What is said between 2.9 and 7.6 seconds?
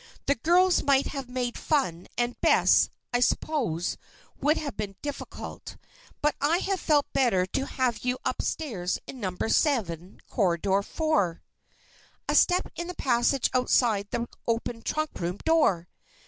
I s'pose, would have been difficult. But I'd have felt better